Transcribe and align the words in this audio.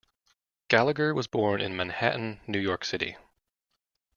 Gallagher 0.67 1.13
was 1.13 1.27
born 1.27 1.61
in 1.61 1.75
Manhattan, 1.75 2.39
New 2.47 2.57
York 2.59 2.83
City. 2.85 3.17